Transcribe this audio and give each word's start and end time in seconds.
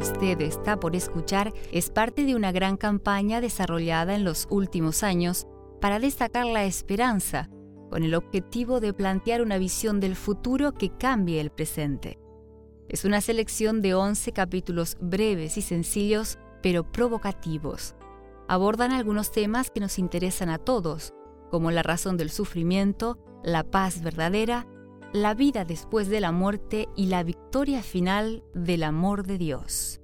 usted 0.00 0.40
está 0.40 0.80
por 0.80 0.96
escuchar 0.96 1.52
es 1.72 1.90
parte 1.90 2.24
de 2.24 2.34
una 2.34 2.52
gran 2.52 2.76
campaña 2.76 3.40
desarrollada 3.40 4.14
en 4.14 4.24
los 4.24 4.46
últimos 4.50 5.02
años 5.02 5.46
para 5.80 5.98
destacar 5.98 6.46
la 6.46 6.64
esperanza, 6.64 7.50
con 7.90 8.02
el 8.02 8.14
objetivo 8.14 8.80
de 8.80 8.94
plantear 8.94 9.42
una 9.42 9.58
visión 9.58 10.00
del 10.00 10.16
futuro 10.16 10.72
que 10.72 10.90
cambie 10.96 11.40
el 11.40 11.50
presente. 11.50 12.18
Es 12.88 13.04
una 13.04 13.20
selección 13.20 13.82
de 13.82 13.94
11 13.94 14.32
capítulos 14.32 14.96
breves 15.00 15.56
y 15.56 15.62
sencillos, 15.62 16.38
pero 16.62 16.90
provocativos. 16.90 17.94
Abordan 18.48 18.92
algunos 18.92 19.30
temas 19.30 19.70
que 19.70 19.80
nos 19.80 19.98
interesan 19.98 20.48
a 20.48 20.58
todos, 20.58 21.12
como 21.50 21.70
la 21.70 21.82
razón 21.82 22.16
del 22.16 22.30
sufrimiento, 22.30 23.18
la 23.44 23.64
paz 23.64 24.02
verdadera, 24.02 24.66
la 25.12 25.34
vida 25.34 25.64
después 25.64 26.08
de 26.08 26.20
la 26.20 26.32
muerte 26.32 26.88
y 26.94 27.06
la 27.06 27.22
victoria 27.22 27.82
final 27.82 28.44
del 28.54 28.84
amor 28.84 29.26
de 29.26 29.38
Dios. 29.38 30.00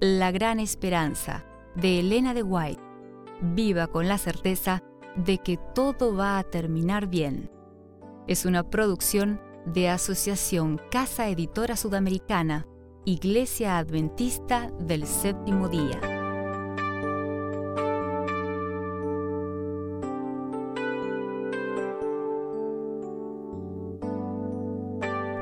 La 0.00 0.32
gran 0.32 0.58
esperanza 0.58 1.44
de 1.76 2.00
Elena 2.00 2.34
de 2.34 2.42
White. 2.42 2.82
Viva 3.40 3.86
con 3.86 4.08
la 4.08 4.18
certeza 4.18 4.82
de 5.14 5.38
que 5.38 5.58
todo 5.74 6.16
va 6.16 6.38
a 6.38 6.44
terminar 6.44 7.06
bien. 7.06 7.50
Es 8.26 8.44
una 8.44 8.68
producción 8.68 9.40
de 9.66 9.88
Asociación 9.88 10.80
Casa 10.90 11.28
Editora 11.28 11.76
Sudamericana, 11.76 12.66
Iglesia 13.04 13.78
Adventista 13.78 14.72
del 14.80 15.06
Séptimo 15.06 15.68
Día. 15.68 16.15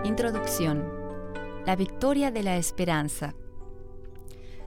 Introducción. 0.04 0.84
La 1.64 1.76
victoria 1.76 2.30
de 2.30 2.42
la 2.42 2.58
esperanza. 2.58 3.34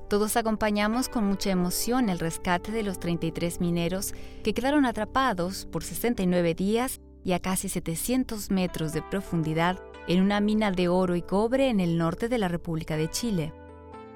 Todos 0.09 0.35
acompañamos 0.35 1.09
con 1.09 1.25
mucha 1.25 1.51
emoción 1.51 2.09
el 2.09 2.17
rescate 2.17 2.71
de 2.71 2.81
los 2.81 2.99
33 2.99 3.61
mineros 3.61 4.15
que 4.43 4.55
quedaron 4.55 4.87
atrapados 4.87 5.67
por 5.67 5.83
69 5.83 6.55
días 6.55 7.01
y 7.23 7.33
a 7.33 7.39
casi 7.39 7.69
700 7.69 8.49
metros 8.49 8.93
de 8.93 9.03
profundidad 9.03 9.79
en 10.07 10.23
una 10.23 10.39
mina 10.39 10.71
de 10.71 10.87
oro 10.87 11.15
y 11.15 11.21
cobre 11.21 11.69
en 11.69 11.81
el 11.81 11.99
norte 11.99 12.29
de 12.29 12.39
la 12.39 12.47
República 12.47 12.97
de 12.97 13.07
Chile. 13.07 13.53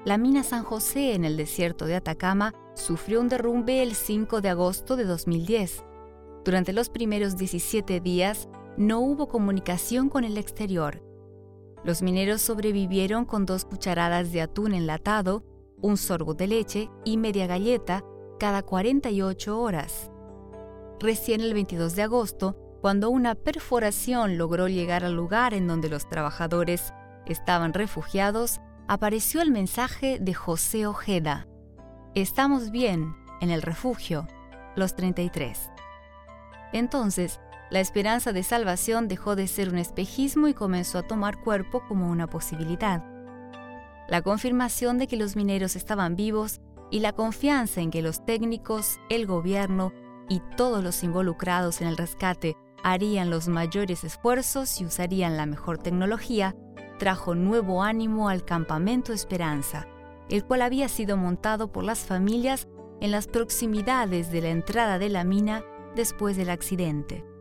La 0.04 0.18
mina 0.18 0.42
San 0.42 0.64
José 0.64 1.14
en 1.14 1.24
el 1.24 1.36
desierto 1.36 1.86
de 1.86 1.94
Atacama 1.94 2.52
sufrió 2.74 3.20
un 3.20 3.28
derrumbe 3.28 3.80
el 3.80 3.94
5 3.94 4.40
de 4.40 4.48
agosto 4.48 4.96
de 4.96 5.04
2010. 5.04 5.84
Durante 6.44 6.72
los 6.72 6.88
primeros 6.88 7.36
17 7.36 8.00
días 8.00 8.48
no 8.76 8.98
hubo 8.98 9.28
comunicación 9.28 10.08
con 10.08 10.24
el 10.24 10.36
exterior 10.36 11.11
los 11.84 12.02
mineros 12.02 12.40
sobrevivieron 12.42 13.24
con 13.24 13.46
dos 13.46 13.64
cucharadas 13.64 14.32
de 14.32 14.42
atún 14.42 14.74
enlatado, 14.74 15.44
un 15.80 15.96
sorbo 15.96 16.34
de 16.34 16.46
leche 16.46 16.90
y 17.04 17.16
media 17.16 17.46
galleta 17.46 18.04
cada 18.38 18.62
48 18.62 19.60
horas. 19.60 20.10
Recién 21.00 21.40
el 21.40 21.54
22 21.54 21.96
de 21.96 22.02
agosto, 22.02 22.56
cuando 22.80 23.10
una 23.10 23.34
perforación 23.34 24.38
logró 24.38 24.68
llegar 24.68 25.04
al 25.04 25.14
lugar 25.14 25.54
en 25.54 25.66
donde 25.66 25.88
los 25.88 26.08
trabajadores 26.08 26.92
estaban 27.26 27.72
refugiados, 27.72 28.60
apareció 28.88 29.42
el 29.42 29.50
mensaje 29.50 30.18
de 30.20 30.34
José 30.34 30.86
Ojeda. 30.86 31.46
Estamos 32.14 32.70
bien, 32.70 33.14
en 33.40 33.50
el 33.50 33.62
refugio, 33.62 34.28
los 34.76 34.94
33. 34.94 35.70
Entonces, 36.72 37.40
la 37.72 37.80
esperanza 37.80 38.34
de 38.34 38.42
salvación 38.42 39.08
dejó 39.08 39.34
de 39.34 39.48
ser 39.48 39.70
un 39.70 39.78
espejismo 39.78 40.46
y 40.46 40.52
comenzó 40.52 40.98
a 40.98 41.06
tomar 41.06 41.40
cuerpo 41.40 41.82
como 41.88 42.10
una 42.10 42.26
posibilidad. 42.26 43.02
La 44.08 44.20
confirmación 44.20 44.98
de 44.98 45.06
que 45.06 45.16
los 45.16 45.36
mineros 45.36 45.74
estaban 45.74 46.14
vivos 46.14 46.60
y 46.90 47.00
la 47.00 47.14
confianza 47.14 47.80
en 47.80 47.90
que 47.90 48.02
los 48.02 48.26
técnicos, 48.26 49.00
el 49.08 49.26
gobierno 49.26 49.94
y 50.28 50.42
todos 50.54 50.84
los 50.84 51.02
involucrados 51.02 51.80
en 51.80 51.88
el 51.88 51.96
rescate 51.96 52.58
harían 52.84 53.30
los 53.30 53.48
mayores 53.48 54.04
esfuerzos 54.04 54.78
y 54.78 54.84
usarían 54.84 55.38
la 55.38 55.46
mejor 55.46 55.78
tecnología, 55.78 56.54
trajo 56.98 57.34
nuevo 57.34 57.82
ánimo 57.82 58.28
al 58.28 58.44
campamento 58.44 59.14
Esperanza, 59.14 59.86
el 60.28 60.44
cual 60.44 60.60
había 60.60 60.90
sido 60.90 61.16
montado 61.16 61.72
por 61.72 61.84
las 61.84 62.00
familias 62.00 62.68
en 63.00 63.12
las 63.12 63.28
proximidades 63.28 64.30
de 64.30 64.42
la 64.42 64.50
entrada 64.50 64.98
de 64.98 65.08
la 65.08 65.24
mina 65.24 65.64
después 65.96 66.36
del 66.36 66.50
accidente. 66.50 67.31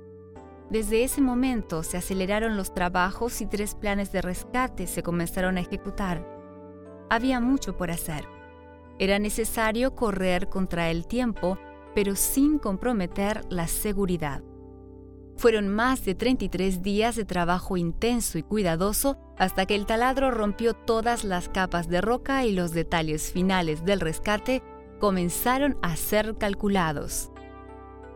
Desde 0.71 1.03
ese 1.03 1.19
momento 1.19 1.83
se 1.83 1.97
aceleraron 1.97 2.55
los 2.55 2.73
trabajos 2.73 3.41
y 3.41 3.45
tres 3.45 3.75
planes 3.75 4.13
de 4.13 4.21
rescate 4.21 4.87
se 4.87 5.03
comenzaron 5.03 5.57
a 5.57 5.59
ejecutar. 5.59 6.25
Había 7.09 7.41
mucho 7.41 7.75
por 7.75 7.91
hacer. 7.91 8.25
Era 8.97 9.19
necesario 9.19 9.95
correr 9.95 10.47
contra 10.47 10.89
el 10.89 11.07
tiempo, 11.07 11.57
pero 11.93 12.15
sin 12.15 12.57
comprometer 12.57 13.41
la 13.49 13.67
seguridad. 13.67 14.43
Fueron 15.35 15.67
más 15.67 16.05
de 16.05 16.15
33 16.15 16.81
días 16.81 17.17
de 17.17 17.25
trabajo 17.25 17.75
intenso 17.75 18.37
y 18.37 18.43
cuidadoso 18.43 19.17
hasta 19.37 19.65
que 19.65 19.75
el 19.75 19.85
taladro 19.85 20.31
rompió 20.31 20.73
todas 20.73 21.25
las 21.25 21.49
capas 21.49 21.89
de 21.89 21.99
roca 21.99 22.45
y 22.45 22.53
los 22.53 22.71
detalles 22.71 23.33
finales 23.33 23.83
del 23.83 23.99
rescate 23.99 24.63
comenzaron 24.99 25.77
a 25.81 25.97
ser 25.97 26.37
calculados. 26.37 27.29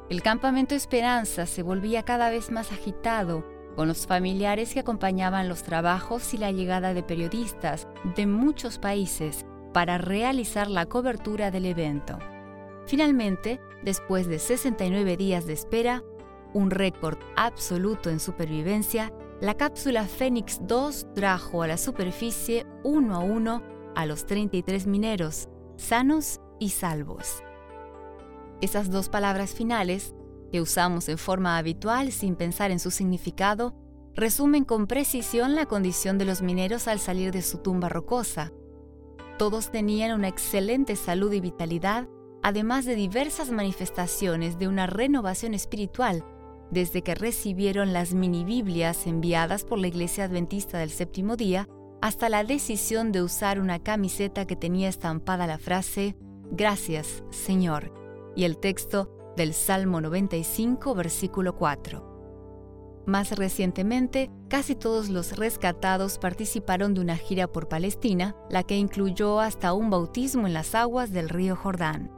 El 0.08 0.22
campamento 0.22 0.76
Esperanza 0.76 1.48
se 1.48 1.64
volvía 1.64 2.04
cada 2.04 2.30
vez 2.30 2.52
más 2.52 2.72
agitado, 2.72 3.44
con 3.76 3.88
los 3.88 4.06
familiares 4.06 4.74
que 4.74 4.80
acompañaban 4.80 5.50
los 5.50 5.64
trabajos 5.64 6.34
y 6.34 6.38
la 6.38 6.52
llegada 6.52 6.94
de 6.94 7.04
periodistas 7.04 7.88
de 8.16 8.28
muchos 8.28 8.78
países 8.78 9.46
para 9.74 9.98
realizar 9.98 10.70
la 10.70 10.86
cobertura 10.86 11.52
del 11.52 11.66
evento. 11.66 12.20
Finalmente, 12.86 13.60
después 13.84 14.28
de 14.28 14.40
69 14.40 15.18
días 15.18 15.48
de 15.48 15.54
espera, 15.54 16.04
un 16.54 16.70
récord 16.72 17.18
absoluto 17.36 18.10
en 18.10 18.20
supervivencia, 18.20 19.12
la 19.42 19.56
cápsula 19.56 20.06
Fénix 20.06 20.60
2 20.62 21.08
trajo 21.14 21.64
a 21.64 21.68
la 21.68 21.78
superficie 21.78 22.66
uno 22.84 23.16
a 23.16 23.20
uno 23.20 23.64
a 23.96 24.06
los 24.06 24.26
33 24.26 24.88
mineros, 24.88 25.50
sanos 25.76 26.40
y 26.60 26.70
salvos. 26.70 27.44
Esas 28.62 28.90
dos 28.90 29.10
palabras 29.10 29.54
finales, 29.54 30.16
que 30.52 30.62
usamos 30.62 31.10
en 31.10 31.18
forma 31.18 31.58
habitual 31.58 32.12
sin 32.12 32.36
pensar 32.36 32.72
en 32.72 32.80
su 32.80 32.92
significado, 32.92 33.76
resumen 34.14 34.64
con 34.64 34.88
precisión 34.88 35.56
la 35.56 35.66
condición 35.66 36.18
de 36.18 36.26
los 36.26 36.42
mineros 36.42 36.88
al 36.88 37.00
salir 37.00 37.32
de 37.34 37.42
su 37.42 37.58
tumba 37.58 37.90
rocosa. 37.90 38.54
Todos 39.38 39.72
tenían 39.72 40.18
una 40.18 40.30
excelente 40.30 40.96
salud 40.96 41.34
y 41.34 41.42
vitalidad, 41.42 42.08
además 42.42 42.86
de 42.86 42.96
diversas 42.96 43.52
manifestaciones 43.52 44.58
de 44.58 44.70
una 44.70 44.88
renovación 44.88 45.54
espiritual 45.54 46.24
desde 46.72 47.04
que 47.04 47.16
recibieron 47.16 47.94
las 47.94 48.14
mini 48.14 48.44
Biblias 48.44 49.06
enviadas 49.06 49.66
por 49.66 49.78
la 49.78 49.88
Iglesia 49.88 50.24
Adventista 50.24 50.80
del 50.80 50.90
Séptimo 50.90 51.36
Día 51.36 51.68
hasta 52.02 52.30
la 52.30 52.44
decisión 52.44 53.12
de 53.12 53.22
usar 53.22 53.60
una 53.60 53.80
camiseta 53.80 54.46
que 54.46 54.56
tenía 54.56 54.90
estampada 54.90 55.48
la 55.48 55.60
frase 55.60 56.16
Gracias, 56.52 57.24
Señor 57.32 58.05
y 58.36 58.44
el 58.44 58.58
texto 58.58 59.34
del 59.38 59.54
Salmo 59.54 60.02
95, 60.02 60.96
versículo 60.96 61.56
4. 61.56 62.16
Más 63.06 63.32
recientemente, 63.38 64.32
casi 64.50 64.76
todos 64.76 65.10
los 65.10 65.38
rescatados 65.38 66.18
participaron 66.18 66.94
de 66.94 67.02
una 67.02 67.18
gira 67.18 67.48
por 67.48 67.68
Palestina, 67.68 68.36
la 68.50 68.64
que 68.64 68.78
incluyó 68.78 69.40
hasta 69.40 69.74
un 69.74 69.90
bautismo 69.90 70.48
en 70.48 70.54
las 70.54 70.74
aguas 70.74 71.12
del 71.12 71.30
río 71.30 71.56
Jordán. 71.56 72.12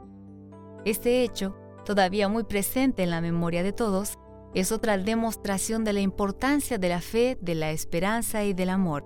Este 0.84 1.22
hecho, 1.22 1.54
todavía 1.84 2.28
muy 2.28 2.44
presente 2.44 3.02
en 3.02 3.10
la 3.10 3.20
memoria 3.20 3.62
de 3.62 3.72
todos, 3.72 4.18
es 4.54 4.72
otra 4.72 4.96
demostración 4.96 5.84
de 5.84 5.92
la 5.92 6.00
importancia 6.00 6.78
de 6.78 6.88
la 6.88 7.02
fe, 7.02 7.36
de 7.40 7.54
la 7.54 7.70
esperanza 7.70 8.44
y 8.44 8.54
del 8.54 8.70
amor, 8.70 9.04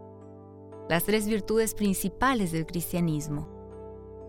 las 0.89 1.05
tres 1.05 1.27
virtudes 1.27 1.75
principales 1.75 2.53
del 2.53 2.65
cristianismo. 2.65 3.62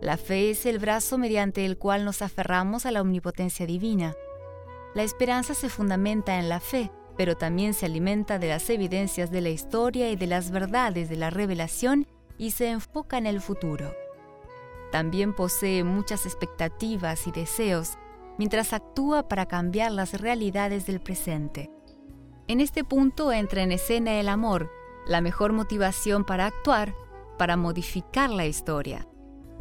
La 0.03 0.17
fe 0.17 0.50
es 0.50 0.65
el 0.65 0.79
brazo 0.79 1.17
mediante 1.17 1.63
el 1.63 1.77
cual 1.77 2.03
nos 2.03 2.21
aferramos 2.21 2.85
a 2.85 2.91
la 2.91 3.00
omnipotencia 3.00 3.65
divina. 3.65 4.13
La 4.95 5.03
esperanza 5.03 5.53
se 5.53 5.69
fundamenta 5.69 6.39
en 6.39 6.50
la 6.50 6.59
fe, 6.59 6.91
pero 7.15 7.38
también 7.38 7.73
se 7.73 7.85
alimenta 7.85 8.38
de 8.38 8.50
las 8.50 8.69
evidencias 8.69 9.31
de 9.31 9.39
la 9.39 9.47
historia 9.47 10.11
y 10.11 10.17
de 10.17 10.27
las 10.27 10.51
verdades 10.51 11.07
de 11.07 11.15
la 11.15 11.29
revelación 11.29 12.05
y 12.38 12.51
se 12.51 12.69
enfoca 12.69 13.17
en 13.17 13.27
el 13.27 13.39
futuro. 13.39 13.94
También 14.91 15.33
posee 15.33 15.85
muchas 15.85 16.25
expectativas 16.25 17.25
y 17.25 17.31
deseos, 17.31 17.97
mientras 18.38 18.73
actúa 18.73 19.29
para 19.29 19.45
cambiar 19.45 19.94
las 19.94 20.19
realidades 20.19 20.85
del 20.85 20.99
presente. 20.99 21.71
En 22.49 22.59
este 22.59 22.83
punto 22.83 23.31
entra 23.31 23.63
en 23.63 23.71
escena 23.71 24.19
el 24.19 24.27
amor, 24.27 24.69
la 25.07 25.21
mejor 25.21 25.53
motivación 25.53 26.25
para 26.25 26.47
actuar, 26.47 26.94
para 27.38 27.56
modificar 27.56 28.29
la 28.29 28.45
historia 28.45 29.07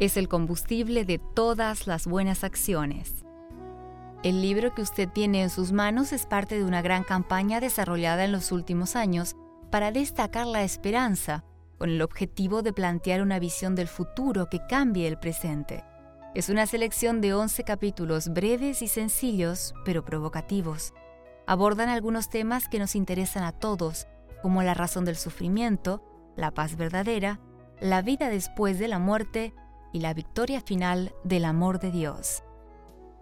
es 0.04 0.16
el 0.16 0.26
combustible 0.26 1.04
de 1.04 1.18
todas 1.18 1.86
las 1.86 2.08
buenas 2.08 2.42
acciones. 2.42 3.24
El 4.24 4.42
libro 4.42 4.74
que 4.74 4.82
usted 4.82 5.08
tiene 5.08 5.44
en 5.44 5.48
sus 5.50 5.70
manos 5.70 6.12
es 6.12 6.26
parte 6.26 6.58
de 6.58 6.64
una 6.64 6.82
gran 6.82 7.04
campaña 7.04 7.60
desarrollada 7.60 8.24
en 8.24 8.32
los 8.32 8.50
últimos 8.50 8.96
años 8.96 9.36
para 9.70 9.92
destacar 9.92 10.48
la 10.48 10.64
esperanza, 10.64 11.44
con 11.78 11.88
el 11.88 12.02
objetivo 12.02 12.62
de 12.62 12.72
plantear 12.72 13.22
una 13.22 13.38
visión 13.38 13.76
del 13.76 13.86
futuro 13.86 14.48
que 14.50 14.66
cambie 14.68 15.06
el 15.06 15.20
presente. 15.20 15.84
Es 16.34 16.48
una 16.48 16.66
selección 16.66 17.20
de 17.20 17.34
11 17.34 17.62
capítulos 17.62 18.28
breves 18.28 18.82
y 18.82 18.88
sencillos, 18.88 19.72
pero 19.84 20.04
provocativos. 20.04 20.94
Abordan 21.46 21.88
algunos 21.88 22.28
temas 22.28 22.68
que 22.68 22.80
nos 22.80 22.96
interesan 22.96 23.44
a 23.44 23.52
todos, 23.52 24.08
como 24.42 24.64
la 24.64 24.74
razón 24.74 25.04
del 25.04 25.16
sufrimiento, 25.16 26.02
la 26.34 26.50
paz 26.50 26.76
verdadera, 26.76 27.38
la 27.80 28.02
vida 28.02 28.30
después 28.30 28.80
de 28.80 28.88
la 28.88 28.98
muerte 28.98 29.54
y 29.92 30.00
la 30.00 30.14
victoria 30.14 30.60
final 30.60 31.14
del 31.24 31.44
amor 31.44 31.78
de 31.78 31.90
Dios. 31.90 32.42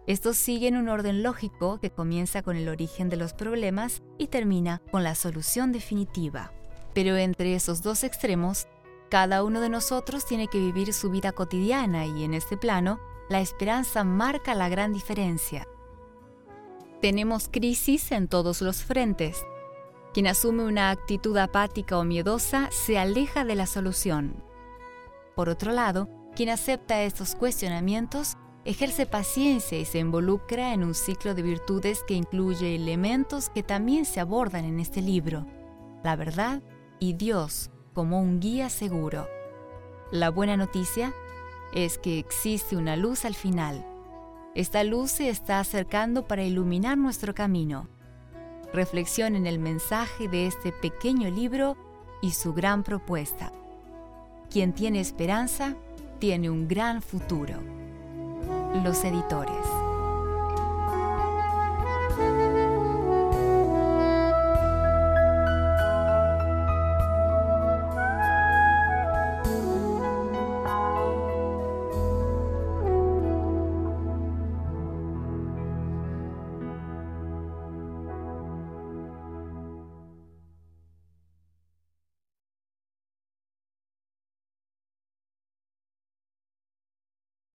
Estos 0.06 0.36
siguen 0.36 0.76
un 0.76 0.88
orden 0.88 1.22
lógico 1.22 1.78
que 1.78 1.90
comienza 1.90 2.42
con 2.42 2.56
el 2.56 2.68
origen 2.68 3.08
de 3.08 3.16
los 3.16 3.32
problemas 3.32 4.02
y 4.18 4.28
termina 4.28 4.80
con 4.90 5.04
la 5.04 5.14
solución 5.14 5.72
definitiva. 5.72 6.52
Pero 6.94 7.16
entre 7.16 7.54
esos 7.54 7.82
dos 7.82 8.02
extremos, 8.02 8.66
cada 9.10 9.44
uno 9.44 9.60
de 9.60 9.68
nosotros 9.68 10.26
tiene 10.26 10.48
que 10.48 10.58
vivir 10.58 10.92
su 10.92 11.10
vida 11.10 11.32
cotidiana 11.32 12.06
y 12.06 12.24
en 12.24 12.34
este 12.34 12.56
plano, 12.56 12.98
la 13.28 13.40
esperanza 13.40 14.02
marca 14.02 14.54
la 14.54 14.68
gran 14.68 14.92
diferencia. 14.92 15.68
Tenemos 17.00 17.48
crisis 17.48 18.12
en 18.12 18.28
todos 18.28 18.60
los 18.60 18.82
frentes. 18.82 19.44
Quien 20.12 20.26
asume 20.26 20.64
una 20.64 20.90
actitud 20.90 21.36
apática 21.38 21.96
o 21.98 22.04
miedosa 22.04 22.68
se 22.72 22.98
aleja 22.98 23.44
de 23.44 23.54
la 23.54 23.66
solución. 23.66 24.42
Por 25.36 25.48
otro 25.48 25.72
lado, 25.72 26.08
quien 26.40 26.48
acepta 26.48 27.02
estos 27.02 27.34
cuestionamientos 27.34 28.38
ejerce 28.64 29.04
paciencia 29.04 29.78
y 29.78 29.84
se 29.84 29.98
involucra 29.98 30.72
en 30.72 30.84
un 30.84 30.94
ciclo 30.94 31.34
de 31.34 31.42
virtudes 31.42 32.02
que 32.08 32.14
incluye 32.14 32.74
elementos 32.74 33.50
que 33.50 33.62
también 33.62 34.06
se 34.06 34.20
abordan 34.20 34.64
en 34.64 34.80
este 34.80 35.02
libro, 35.02 35.46
la 36.02 36.16
verdad 36.16 36.62
y 36.98 37.12
Dios 37.12 37.70
como 37.92 38.22
un 38.22 38.40
guía 38.40 38.70
seguro. 38.70 39.28
La 40.12 40.30
buena 40.30 40.56
noticia 40.56 41.12
es 41.74 41.98
que 41.98 42.18
existe 42.18 42.74
una 42.74 42.96
luz 42.96 43.26
al 43.26 43.34
final. 43.34 43.86
Esta 44.54 44.82
luz 44.82 45.10
se 45.10 45.28
está 45.28 45.60
acercando 45.60 46.26
para 46.26 46.42
iluminar 46.42 46.96
nuestro 46.96 47.34
camino. 47.34 47.86
Reflexión 48.72 49.36
en 49.36 49.46
el 49.46 49.58
mensaje 49.58 50.26
de 50.26 50.46
este 50.46 50.72
pequeño 50.72 51.28
libro 51.28 51.76
y 52.22 52.30
su 52.30 52.54
gran 52.54 52.82
propuesta. 52.82 53.52
Quien 54.48 54.72
tiene 54.72 55.00
esperanza 55.00 55.76
tiene 56.20 56.50
un 56.50 56.68
gran 56.68 57.00
futuro. 57.00 57.54
Los 58.84 59.02
editores. 59.04 59.79